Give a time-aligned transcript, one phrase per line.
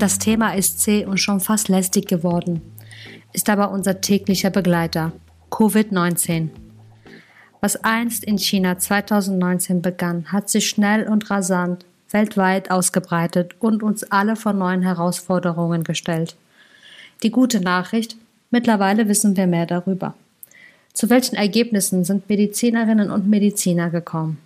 [0.00, 2.62] Das Thema ist zäh und schon fast lästig geworden,
[3.34, 5.12] ist aber unser täglicher Begleiter,
[5.50, 6.48] Covid-19.
[7.60, 14.02] Was einst in China 2019 begann, hat sich schnell und rasant weltweit ausgebreitet und uns
[14.04, 16.34] alle vor neuen Herausforderungen gestellt.
[17.22, 18.16] Die gute Nachricht,
[18.50, 20.14] mittlerweile wissen wir mehr darüber.
[20.94, 24.38] Zu welchen Ergebnissen sind Medizinerinnen und Mediziner gekommen?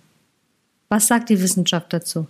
[0.89, 2.27] Was sagt die Wissenschaft dazu?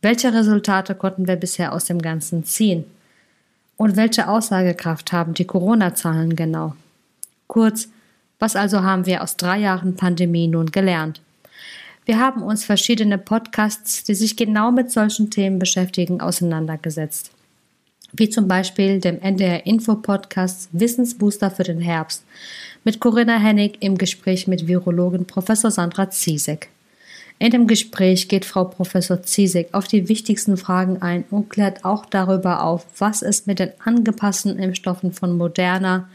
[0.00, 2.84] Welche Resultate konnten wir bisher aus dem Ganzen ziehen?
[3.76, 6.74] Und welche Aussagekraft haben die Corona-Zahlen genau?
[7.48, 7.88] Kurz,
[8.38, 11.20] was also haben wir aus drei Jahren Pandemie nun gelernt?
[12.04, 17.32] Wir haben uns verschiedene Podcasts, die sich genau mit solchen Themen beschäftigen, auseinandergesetzt.
[18.12, 22.24] Wie zum Beispiel dem NDR Info Podcast Wissensbooster für den Herbst
[22.84, 26.70] mit Corinna Hennig im Gespräch mit Virologin Professor Sandra Ziesek.
[27.38, 32.04] In dem Gespräch geht Frau Professor Ziesek auf die wichtigsten Fragen ein und klärt auch
[32.06, 36.08] darüber auf, was es mit den angepassten Impfstoffen von Moderna,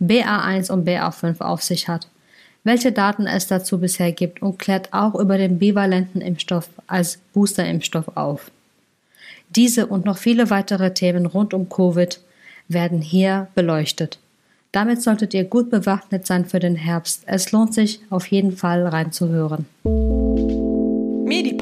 [0.00, 2.08] BA1 und BA5 auf sich hat
[2.66, 8.16] welche Daten es dazu bisher gibt und klärt auch über den bivalenten Impfstoff als Boosterimpfstoff
[8.16, 8.50] auf.
[9.50, 12.20] Diese und noch viele weitere Themen rund um Covid
[12.66, 14.18] werden hier beleuchtet.
[14.72, 17.22] Damit solltet ihr gut bewaffnet sein für den Herbst.
[17.26, 19.66] Es lohnt sich auf jeden Fall reinzuhören.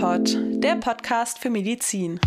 [0.04, 2.20] Medipod, der Podcast für Medizin.